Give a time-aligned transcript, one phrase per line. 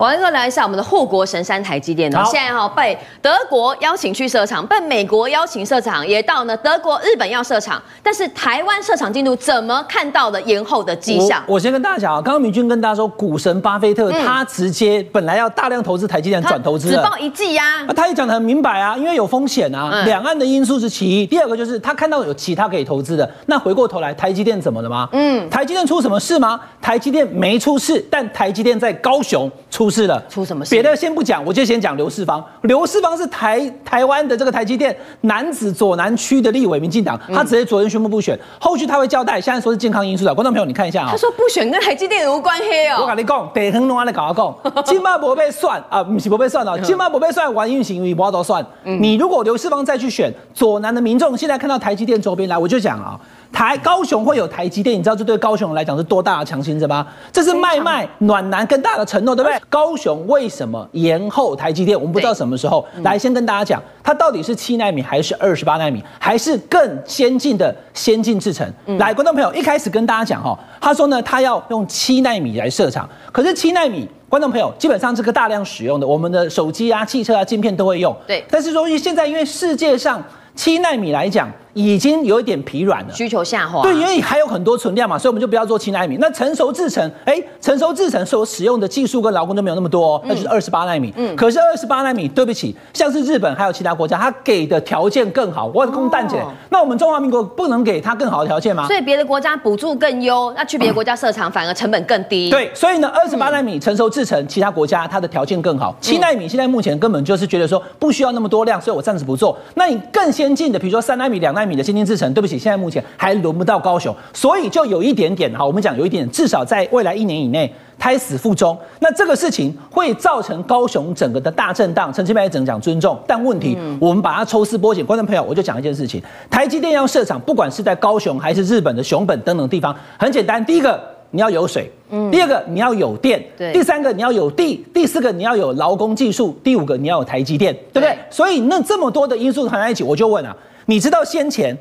[0.00, 11.44] 我们来聊一下我们的护国神山台积电呢，现在哈被德国邀请去设厂，被美国邀请设厂，也到呢德国、日本要设厂，但是台湾设厂进度怎么看到了延后的迹象？
[11.46, 25.06] 我先跟大家讲啊，刚刚明君跟大家说，股神巴菲特他直接本来要大量投资台积电转投资，只报一季呀，他也讲得很明白啊，因为有风险啊，两岸的因素是其一，第二个就是他看到有其他可以投资的，那回过头来台积电怎么了吗？
[25.12, 26.58] 嗯，台积电出什么事吗？
[26.80, 30.70] 台积电没出事，但台积电在高雄出事了，出什么事？
[30.70, 32.42] 别的先不讲，我就先讲刘世芳。
[32.62, 39.40] 刘世芳是台台湾的这个台积电男子左南区的立委，民进党，他直接昨天宣布不选，后续他会交代。
[39.40, 41.08] 现在说是健康因素的，观众朋友你看一下啊。
[41.10, 43.02] 他说不选跟台积电无关黑哦。
[43.02, 48.64] 我跟你讲，地方拢在搞阿讲， 金马不被算啊，不是不被算哦，金马不被算，玩运行为不都算。
[48.84, 53.18] 你如果刘世芳再去选，左南的民众现在看到台积电周边来，我就讲啊。
[53.52, 57.06] 台高雄会有台积电，你知道这对高雄人来讲是多大的强心针吗？
[57.32, 59.60] 这是卖卖暖男更大的承诺，对不对？
[59.68, 61.98] 高雄为什么延后台积电？
[61.98, 62.86] 我们不知道什么时候。
[63.02, 68.66] 来，先跟大家讲，它到底是七纳米还是二十八纳米，还是更先进的先进制程？
[68.98, 78.16] 来，观众朋友，一开始跟大家讲哈，他说呢，他要用七纳米来设厂，可是七纳米，观众朋友基本上这个大量使用的，我们的手机啊、汽车啊、晶片都会用。
[78.26, 80.22] 对，但是说现在因为世界上
[80.54, 81.50] 七纳米来讲。
[81.74, 83.82] 已经有一点疲软了，需求下滑。
[83.82, 86.16] 对，因为还有很多存量嘛，所以我们就不要做七纳米。
[86.20, 91.12] 那成熟制程，哎，成熟制程所使用的技术跟劳工都没有那么多，哦，那就是二十八纳米。
[91.16, 95.70] 嗯，可是二十八纳米，对不起，像是日本还有其他国家，它给的条件更好。
[95.74, 98.86] 我供蛋姐，那我们中华民国不能给它更好的条件吗？
[98.86, 102.50] 所以别的国家补助更优，那去别的国家设厂反而成本更低。
[102.50, 105.94] 对，所以呢，二十八纳米成熟制程，其他国家它的条件更好。
[106.00, 109.56] 七纳米现在目前根本就是觉得说不需要那么多量，所以我暂时不做。
[109.74, 118.74] 那你更先进的，比如说三纳米、两奈米的先进制程，对不起，现在目前还轮不到高雄，所以就有一点点哈，我们讲有一点，至少在未来一年以内胎死腹中。
[119.00, 122.10] 那这个事情会造成高雄整个的大震荡。
[122.10, 130.98] 陈其迈也只能讲尊重，但问题我们把它抽丝剥茧，观众朋友，我就讲一件事情：台积电要设厂，不管是在高雄还是日本的熊本等等地方，很简单，第一个
[131.32, 131.90] 你要有水，
[132.32, 138.16] 第二个你要有电，第三个你要有地，第四个你要有劳工技术，第五个你要有台积电，对不对？
[138.30, 140.56] 所以那这么多的因素含在一起，我就问啊，
[140.90, 141.78] 你知道先前？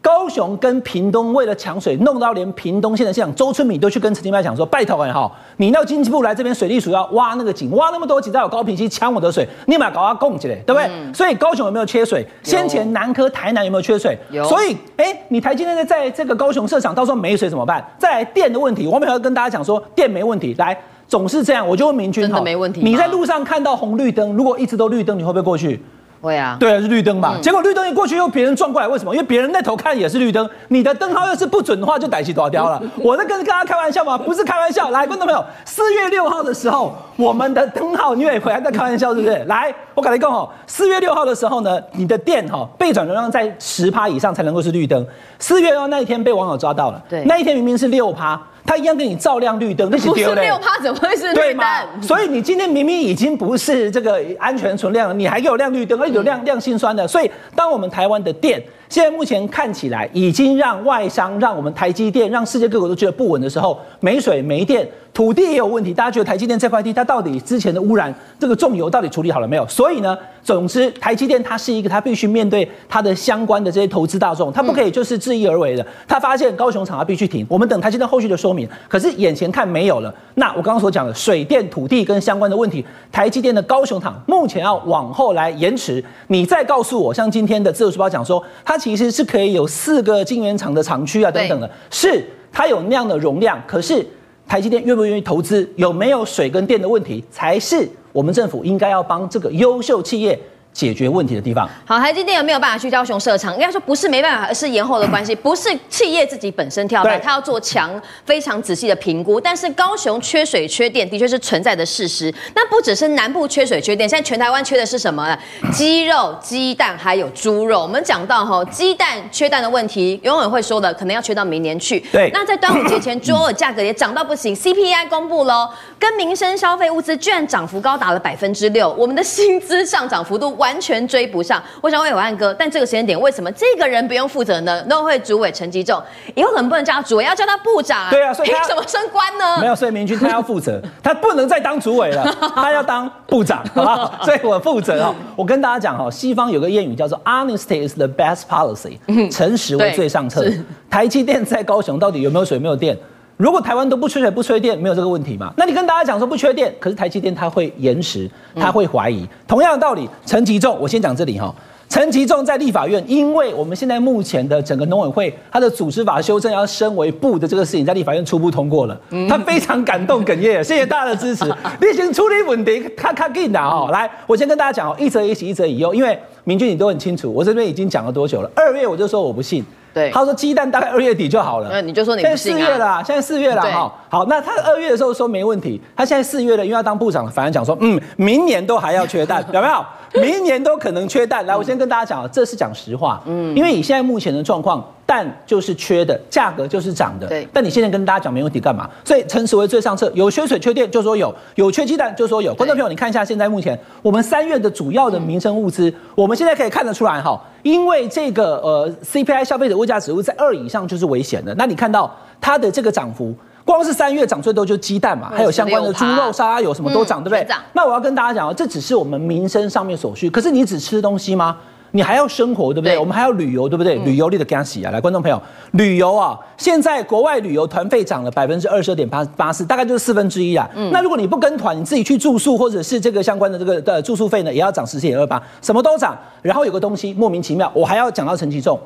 [0.00, 10.84] 高雄跟屏东为了抢水，弄到连屏东县的县长周春米都去跟陈其迈讲说：“拜托哎哈，你到经济部来这边水利署要挖那个井，挖那么多井，再有高屏溪抢我的水，你把高压供起来，对不对？
[10.88, 12.24] 嗯、所以高雄有没有缺水？
[12.44, 14.16] 先前南科、台南有没有缺水？
[14.30, 14.44] 有。
[14.44, 17.84] 所以，哎、欸，你台积电在这个高雄设厂，到时候没水怎么办？
[17.98, 20.54] 再来电的问题，我们还要跟大家讲说，电没问题。
[20.56, 20.74] 来，
[21.08, 22.80] 总是这样，我就问明君哈，没问题。
[22.80, 25.82] 你在路上看到红绿灯，如果一直都绿灯，你会不会过去？
[26.20, 27.34] 会啊，对啊，是绿灯嘛。
[27.36, 29.14] 嗯、结果绿灯一过去，又别人撞过来，为什么？
[29.14, 32.80] 因为别人那头看也是绿灯，你的灯号要是不准的话，就逮起多少雕了。
[32.98, 34.18] 我在跟跟大家开玩笑吗？
[34.18, 34.90] 不是开玩笑。
[34.90, 39.36] 来，观众朋友，四月六号的时候，我们的灯号，你以为还在开玩笑是不是？
[39.46, 45.06] 来，我跟你讲哦，四月六号的时候呢，你的电哈备转容量在十趴以上才能够是绿灯。
[45.38, 48.38] 四月六号那一天被网友抓到了，对，那一天明明是六趴。
[48.64, 50.42] 他一样给你照亮绿灯，那是丢的。
[50.42, 52.02] 六趴怎么会是绿灯？
[52.02, 57.06] 所以你今天明明已经不是这个安全存量了，你还给我亮绿灯，而且有亮亮心酸的。
[57.08, 64.86] 所以，当我们台湾的电现在目前看起来已经让外商、让我们台积电、让世界各国都觉得不稳的时候，没水、没电。
[65.12, 69.66] 土地也有问题，大家觉得台积电这块地，它到底之前的污染，这个重油到底处理好了没有？
[69.66, 75.84] 所以呢，总之台积电它是一个，它必须面对它的相关的这些投资大众，它不可以就是自意而为的。
[76.06, 78.68] 它发现高雄厂它必须停，我们等台积电后续的说明。
[78.88, 86.02] 可是眼前看没有了，那我刚刚所讲的水电、土地跟相关的问题，台积电的高雄厂目前要往后来延迟。
[86.28, 94.04] 你再告诉我，像今天的自由时报讲说，它其实是可以有四个晶圆厂的厂区啊等等的，是它有那样的容量，可是。
[94.48, 95.70] 台积电愿不愿意投资？
[95.76, 100.36] 有没有水跟电的问题，才是我们政府应该要帮这个优秀企业。
[100.72, 101.68] 解决问题的地方。
[101.84, 103.54] 好，台积电有没有办法去高雄设厂？
[103.54, 105.34] 应该说不是没办法，而是延后的关系。
[105.34, 107.90] 不是企业自己本身跳板，它要做强
[108.24, 109.40] 非常仔细的评估。
[109.40, 112.32] 但是高雄缺水缺电的确是存在的事实。
[112.54, 115.36] 那不只是南部缺水缺电，现在全台湾缺的是什么呢？
[115.72, 117.82] 鸡肉、鸡蛋还有猪肉。
[117.82, 121.98] 我们讲到哈，鸡蛋缺蛋的问题，永远会说的，可能要缺到明年去。
[122.12, 122.30] 对。
[122.32, 124.54] 那在端午节前，猪肉的价格也涨到不行。
[124.54, 125.68] CPI 公布喽，
[125.98, 128.88] 跟民生消费物资居然涨幅高达了百分之六。
[128.96, 130.59] 我们的薪资上涨幅度。
[130.60, 134.84] 完全追不上，我想问暐瀚哥，但这个时间点为什么这个人不用负责呢？
[134.88, 136.00] 农委会主委陈吉仲
[136.36, 138.10] 以后可能不能叫他主委，要叫他部长啊？
[138.10, 139.58] 对啊，所以他凭什么升官呢？
[139.60, 142.24] 没有，所以明君他要负责， 他不能再当主委了，
[142.54, 144.14] 他要当部长，好不好？
[144.22, 145.14] 所以我负责哦。
[145.34, 148.98] 我跟大家讲哈，西方有个谚语叫做 “honesty is the best policy”，
[149.32, 150.44] 诚实为最上策。
[150.90, 152.96] 台积电在高雄到底有没有水没有电？
[153.40, 155.50] 如果台湾都不缺水不缺电，没有这个问题嘛？
[155.56, 159.26] 那你跟大家讲说不缺电，可是台积电它会延迟，它会怀疑。
[159.48, 161.50] 同样的道理，陈吉仲，我先讲这里哈。
[161.88, 171.46] 陈吉仲在立法院，因为我们现在目前的整个农委会，它的组织法修正要升为部的这个事情，在立法院初步通过了，他非常感动哽咽，谢谢大家的支持。
[171.80, 173.88] 你先处理问题，卡卡紧的哦。
[173.90, 178.50] 来，我先跟大家讲哦，一则以喜，一则以忧，因为明君你都很清楚，我这边已经讲了多久了？
[178.54, 179.64] 二月我就说我不信。
[179.92, 181.68] 对，他说鸡蛋大概二月底就好了。
[181.70, 182.24] 那你就说你啊？
[182.24, 183.92] 现在四月了，现在四月了哈。
[184.08, 189.84] 好，那他二月的时候说没问题，他现在四月了，因为要当部长，反而讲说，嗯，明年都还要缺蛋， 有没有？
[190.20, 191.46] 明年都可能缺蛋。
[191.46, 193.22] 来，我先跟大家讲，这是讲实话。
[193.26, 194.84] 嗯，因为以现在目前的状况。
[195.10, 197.26] 蛋就是缺的，价格就是涨的。
[197.26, 198.88] 对，但你现在跟大家讲没问题干嘛？
[199.04, 202.54] 所以陈时为最上策，有缺水缺电就说有，有缺鸡蛋就说有。
[202.54, 211.54] 观众朋友，你看一下现在目前我们三月的主要的民生物资，我们现在可以看得出来哈，因为这个呃 CPI 消费者物价指数在二以上就是危险的。
[211.56, 213.34] 那你看到它的这个涨幅，
[213.64, 217.46] 光是三月涨最多就是鸡蛋嘛，还有相关的猪肉、沙拉油什么都涨，对不对？
[217.72, 221.56] 那我要跟大家讲啊，这只是我们民生上面所需，可是你只吃东西吗？
[221.92, 222.94] 你还要生活，对不对？
[222.94, 223.98] 对，我们还要旅游，对不对？
[223.98, 224.90] 嗯、旅游你的干洗啊！
[224.90, 225.40] 来，观众朋友，
[225.72, 230.68] 旅游啊，现在国外旅游团费涨了百分之二十二点八八四，大概就是四分之一啊。
[230.74, 236.16] 嗯、那如果你不跟团，你自己去住宿或者是这个相关的这个的住宿费呢，也要涨十四点二八，什么都涨。
[236.42, 238.78] 然后有个东西莫名其妙，我还要讲到陈吉仲，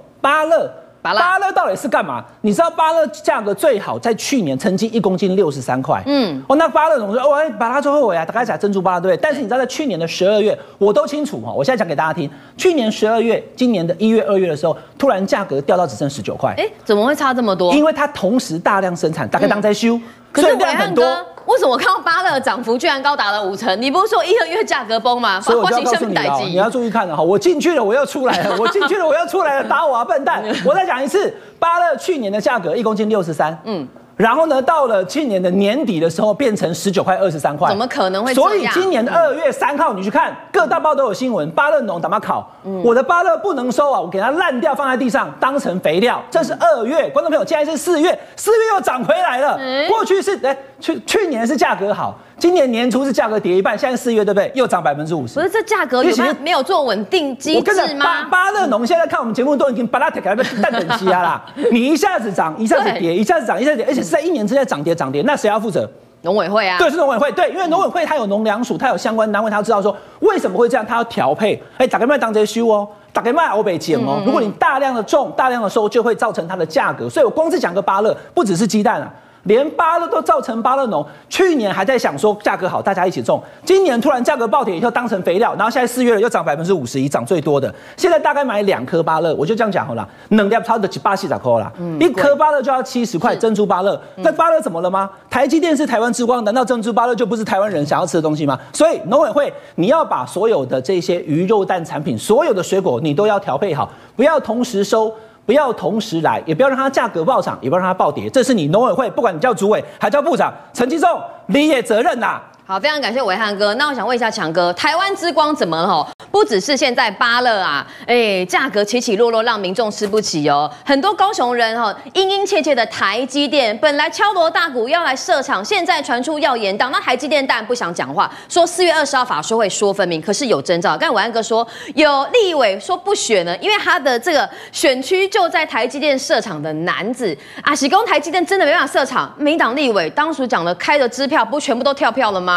[1.04, 1.20] 芭乐。
[1.20, 2.24] 芭乐到底是干嘛？
[2.40, 6.02] 你知道芭乐价格最好在去年曾经一公斤六十三块。
[6.06, 7.22] 嗯，哦，那芭乐怎么说？
[7.22, 9.20] 哦，哎，芭乐最后尾啊，大概讲珍珠芭乐对不对？
[9.22, 11.52] 但是你知道在去年的十二月，我都清楚哈。
[11.52, 16.54] 我现在讲给大家听，去年十二月，今年的一月、二月的时候，突然价格掉到只剩十九块。
[16.56, 17.74] 哎，怎么会差这么多？
[17.74, 20.00] 因为它同时大量生产，大概当在修，
[20.34, 21.04] 所以量很多。
[21.46, 23.80] 为什么我看到芭乐涨幅居然高达了五成？
[23.80, 25.40] 你不是说一、二月价格崩吗？
[25.40, 27.22] 所以我就要告诉你啊，你要注意看了哈。
[27.22, 30.42] 我进去了，我又出来了，我进去了，我又出来了，打我啊，笨蛋！
[30.64, 33.86] 我再讲一次，芭乐去年的价格一公斤六十三，嗯。
[34.16, 37.68] 然后呢，到了去年的年底的时候，变成十九块二十三块。
[37.68, 38.32] 怎么可能会？
[38.32, 46.22] 所以今年的二月三号，你去看各大报都有新闻，巴勒农怎么烤，嗯、我的巴乐不能收啊，我给它烂掉，放在地上当成肥料。
[46.30, 49.56] 这是二月，观众朋友，现在是四月，四月又涨回来了。
[49.58, 52.16] 嗯、过去是哎，去去年是价格好。
[52.44, 54.52] 今年年初是价格跌一半，现在四月对不对？
[54.54, 55.36] 又涨百分之五十。
[55.36, 58.28] 不是这价格有没有没有做稳定机制吗？
[58.30, 61.42] 芭乐农现在看我们节目都已经巴拉铁给它蛋等级啦。
[61.72, 65.88] 你一下子涨，一下子跌，一下子涨，一下子跌，而且是在一年之内涨跌涨跌，那谁要负责？
[66.20, 66.76] 农委会啊。
[66.76, 67.32] 对，是农委会。
[67.32, 71.58] 对，因为农委会它有农粮署，它有相关单位，它要知道说为什么会这样，它要调配。
[71.78, 74.20] 哎，打开麦当这些修哦，打开麦欧北减哦。
[74.26, 77.08] 如果你大量的种，大量的收，就会造成它的价格。
[77.08, 79.10] 所以我光是讲个巴乐，不只是鸡蛋啊。
[79.44, 83.42] 连芭乐都造成芭乐农，去年还在想说价格好，大家一起种。
[83.64, 87.72] 今年突然价格暴跌以后当成肥料，然后现在四月了又涨百分之五十一，涨最多的。
[87.96, 91.72] 现在大概买两颗芭乐，我就这样讲好了，能量超得起八七咋扣啦？
[91.78, 94.00] 嗯、一颗芭乐就要七十块，珍珠芭乐。
[94.16, 95.10] 那芭乐怎么了吗？
[95.28, 98.58] 台积电是台湾之光，难道珍珠芭乐就不是台湾人想要吃的东西吗？
[98.72, 105.12] 所以农委会你要把所有的这些鱼肉蛋产品，所有的水果你都要调配好，不要同时收。
[105.46, 113.74] 不要同时来，也不要让它价格暴涨，也不要让它暴跌，这是你农委会，不管你叫主委还叫部长，陈吉仲，你也责任呐、好，非常感谢伟汉哥。
[113.74, 116.08] 那我想问一下强哥，台湾之光怎么了？
[116.30, 120.70] 不只是现在芭乐啊，哎，价格起起落落，让民众吃不起哦。
[120.82, 126.90] 很多高雄人哈，殷殷切切的台积电，本来敲锣大鼓要来设厂，现在传出要延档。
[126.90, 130.18] 那台积电当然不想讲话，说四月二十号法说会说分明。
[130.22, 137.74] 可是有征兆，刚才暐瀚哥说有立委说不选呢，因为他的这个选区就在台积电设厂的男子啊。
[137.74, 142.53] 喜公台积电真的没办法设厂，民党立委当时讲了开的支票，不全部都跳票了吗？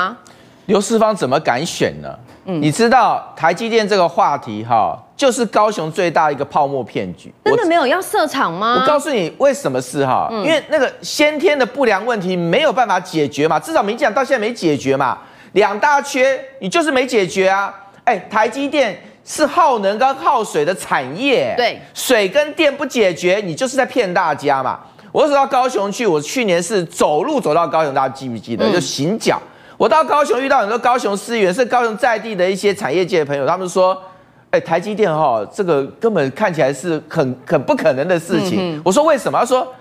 [0.65, 2.09] 刘世芳怎么敢选呢？
[2.45, 7.33] 嗯，你知道台积电这个话题哈，就是高雄最大一个泡沫骗局。
[7.45, 8.79] 真的没有要设厂吗？
[8.81, 15.17] 我告诉你为什么是哈，因为那个先天的不良问题没有办法解决嘛，至少民进党到现在没解决嘛。
[15.53, 17.73] 两大缺你就是没解决啊。
[18.03, 24.79] 哎，台积电是耗能跟耗水的产业，对，水跟电不解决，你就是在骗大家嘛。
[25.11, 28.65] 我走到高雄去，我去年是走路走到高雄，大家记不记得？
[28.69, 29.41] 嗯、就行脚。
[29.77, 33.95] 我到高雄遇到很多高雄市议员，是高雄在地的一些产业界的朋友，他们说
[34.49, 38.57] ：“哎，台积电哈，这个根本看起来是很很不可能的事情。
[38.59, 39.71] 嗯”我说：“为什么？”他说：“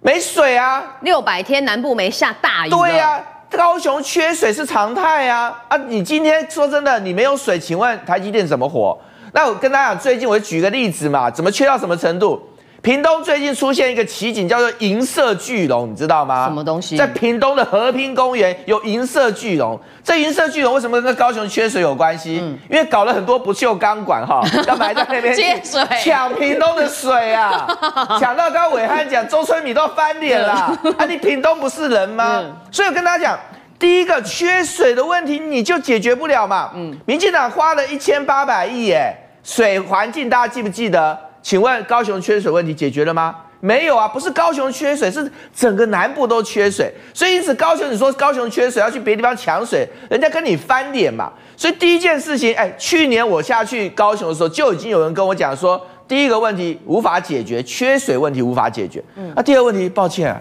[0.00, 5.62] 没水啊，六百天南部没下大雨。”对呀、啊，高雄缺水是常态啊！
[5.68, 8.98] 啊，你今天说真的，你没有水，请问台积电怎么活？
[9.32, 12.46] 那我跟大家讲，最近我举个例子嘛，怎么缺到什么程度？
[12.82, 16.46] 屏东最近出现一个奇景，叫做银色巨龙，你知道吗？
[16.46, 16.96] 什么东西？
[16.96, 19.80] 在屏东的和平公园有银色巨龙。
[20.02, 22.40] 这银色巨龙为什么跟高雄缺水有关系？
[22.42, 27.68] 嗯、因为搞了很多不锈钢管哈， 要埋在那边接水，抢屏东的水啊，
[28.18, 30.76] 抢到刚刚暐瀚讲周春米都翻脸了。
[30.98, 32.40] 啊，你屏东不是人吗？
[32.42, 33.38] 嗯、所以我跟大家讲，
[33.78, 36.72] 第一个缺水的问题你就解决不了嘛。
[36.74, 41.16] 嗯，民进党花了一千八百亿耶，水环境大家记不记得？
[41.42, 43.34] 请问高雄缺水问题解决了吗？
[43.60, 46.92] 没有啊，不是高雄缺水，是整个南部都缺水。
[47.14, 51.32] 所以因此高雄，你说高雄缺水要去别的地方抢水，人家跟你翻脸嘛。
[51.56, 59.00] 所以第一件事情，哎，去年我下去高雄的时候，就已经有人跟我讲说，第一个问题无法解决，缺水问题无法解决。
[59.14, 60.40] 嗯，那第二个问题，抱歉啊，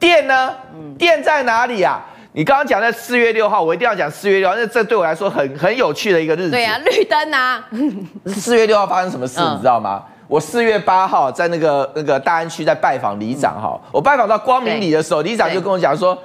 [0.00, 0.52] 电呢？
[0.98, 2.04] 电在哪里啊？
[2.32, 6.50] 你刚刚讲在四月六号，我一定要讲四月六号，因为这对我来说很很有趣的一个日子。
[6.50, 7.64] 对啊，绿灯啊。
[8.26, 10.02] 四月六号发生什么事，你知道吗？
[10.28, 16.16] 我四月八号在那个那个大安区在拜访里长哈，我拜访到光明里的时候，里长就跟我讲说，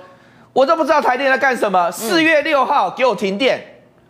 [0.54, 1.92] 我都不知道台电在干什么。
[1.92, 3.62] 四月六号给我停电，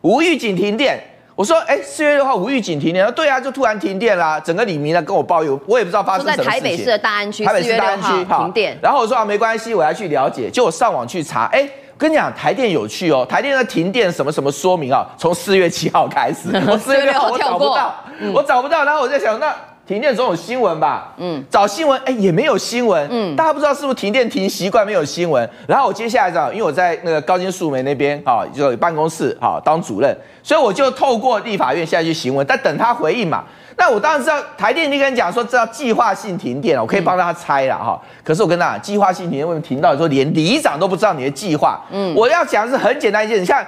[0.02, 0.98] 无预警停电。
[1.36, 4.40] 我说，哎，四月六号无预警停电，对啊，就突然停电啦。
[4.40, 6.46] 整个里民呢跟我抱怨，我也不知道发生什么事情。
[6.46, 8.78] 在台北市的大安区，台北市大安区停电。
[8.82, 10.50] 然后我说啊，没关系，我要去了解。
[10.50, 11.68] 就我上网去查，哎，
[11.98, 15.06] 跟你讲，台电有趣哦，台电的停电什么什么说明啊？
[15.18, 17.96] 从四月七号开始， 我四月六号我找不到，
[18.34, 18.86] 我找不到。
[18.86, 19.54] 然后我在想那。
[19.88, 21.14] 停电总有新闻吧？
[21.18, 23.06] 嗯，找新闻，哎，也没有新闻。
[23.12, 25.48] 嗯，大家不知道是不是停电停习惯没有新闻。
[25.68, 33.44] 然后我接下来找，因为我在那个高金素梅那边啊，就有办公室啊当主任，所以我就透过立法院现在去询问，但等他回应嘛。
[33.76, 38.00] 那我当然知道台电那个人讲说这叫计划性停电，我可以帮他猜了哈。
[38.24, 41.82] 可是我跟他讲，计划性停电为什么停到说连里长都不知道你的计划？
[41.92, 43.66] 嗯，我要讲是很简单一件事，像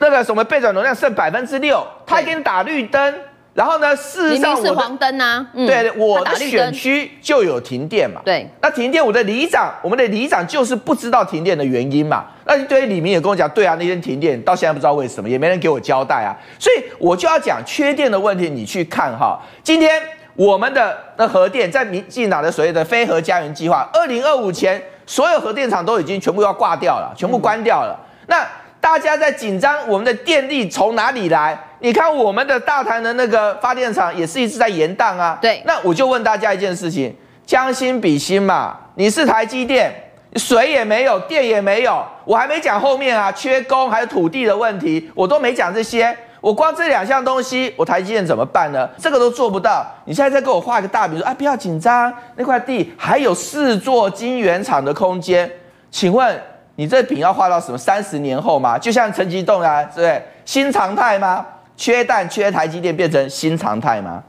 [0.00, 3.14] 那个什么备转容量剩百分之六，他还给你打绿灯。
[3.54, 3.94] 然后呢？
[3.94, 8.22] 事实上，我是黄灯啊，嗯、对，我的选区就有停电嘛。
[8.24, 12.24] 对，那停电，我的里长，我们的里长就是不知道停电的原因嘛。
[12.46, 16.32] 那对于里民也跟我讲，对啊，那天停电到现在不知道为什么，也没人给我交代啊。
[16.58, 19.38] 所以我就要讲缺电的问题，你去看哈。
[19.62, 20.00] 今天
[20.34, 27.94] 我们的那核电在民进党的所谓的非核家园计划，二零二五前所有核电厂都已经全部要挂掉了，全部关掉了。
[28.22, 28.48] 嗯、那
[28.80, 31.58] 大家在紧张，我们的电力从哪里来？
[31.82, 35.36] 你看我们的大潭的那个发电厂也是一直在延宕啊。
[35.42, 37.12] 对，那我就问大家一件事情：
[37.44, 39.92] 将心比心嘛，你是台积电，
[40.36, 46.16] 水也没有，电也没有，我还没讲后面啊，缺工还有土地的问题，我都没讲这些。
[46.40, 48.88] 我光这两项东西，我台积电怎么办呢？
[48.96, 49.84] 这个都做不到。
[50.04, 55.50] 你现在再给我画一个大饼，说啊，不要紧张，那块地还有四座晶圆厂的空间，
[55.90, 56.40] 请问？
[56.76, 58.78] 你这饼要画到什么三十年后吗？
[58.78, 60.22] 就像陈吉栋啊，对不对？
[60.44, 61.44] 新常态吗？
[61.84, 64.22] 缺蛋缺台积电变成新常态吗？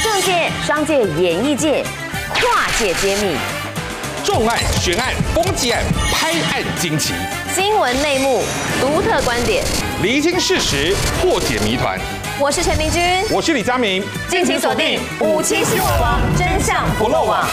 [0.00, 1.84] 政界、商界、演艺界，
[2.32, 3.36] 跨界揭秘，
[4.22, 5.82] 重案、悬案、攻击案、
[6.12, 7.14] 拍案惊奇，
[7.52, 8.44] 新闻内幕、
[8.80, 9.64] 独特观点，
[10.02, 11.98] 厘清事实，破解谜团。
[12.38, 17.44] 我是陈明君，我是李佳明，敬请锁定五七新闻网，真相不漏网。